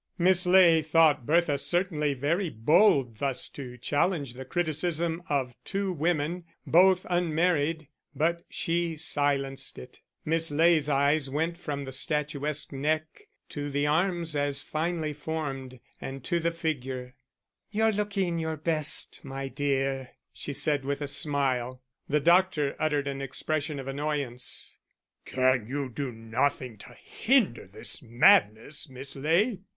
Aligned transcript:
Miss 0.17 0.47
Ley 0.47 0.81
thought 0.81 1.27
Bertha 1.27 1.59
certainly 1.59 2.15
very 2.15 2.49
bold 2.49 3.17
thus 3.17 3.47
to 3.49 3.77
challenge 3.77 4.33
the 4.33 4.45
criticism 4.45 5.21
of 5.29 5.53
two 5.63 5.93
women, 5.93 6.45
both 6.65 7.05
unmarried; 7.07 7.87
but 8.15 8.43
she 8.49 8.97
silenced 8.97 9.77
it. 9.77 10.01
Miss 10.25 10.49
Ley's 10.49 10.89
eyes 10.89 11.29
went 11.29 11.55
from 11.59 11.85
the 11.85 11.91
statuesque 11.91 12.71
neck 12.73 13.27
to 13.49 13.69
the 13.69 13.85
arms 13.85 14.35
as 14.35 14.63
finely 14.63 15.13
formed, 15.13 15.79
and 16.01 16.23
to 16.23 16.39
the 16.39 16.49
figure. 16.49 17.13
"You're 17.69 17.91
looking 17.91 18.39
your 18.39 18.57
best, 18.57 19.19
my 19.23 19.49
dear," 19.49 20.15
she 20.33 20.51
said, 20.51 20.83
with 20.83 21.01
a 21.01 21.07
smile. 21.07 21.79
The 22.09 22.19
doctor 22.19 22.75
uttered 22.79 23.05
an 23.07 23.21
expression 23.21 23.79
of 23.79 23.87
annoyance: 23.87 24.79
"Can 25.25 25.67
you 25.67 25.89
do 25.89 26.11
nothing 26.11 26.79
to 26.79 26.93
hinder 26.95 27.67
this 27.67 28.01
madness, 28.01 28.89
Miss 28.89 29.15
Ley?" 29.15 29.59